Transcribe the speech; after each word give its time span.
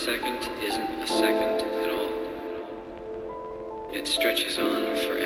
second 0.00 0.38
isn't 0.62 1.02
a 1.02 1.06
second 1.06 1.60
at 1.60 1.90
all. 1.90 2.08
It 3.92 4.08
stretches 4.08 4.58
on 4.58 4.96
forever. 4.96 5.19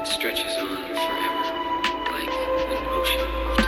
It 0.00 0.06
stretches 0.06 0.56
on 0.56 0.66
forever, 0.66 2.10
like 2.10 2.30
an 2.30 2.86
ocean. 2.88 3.59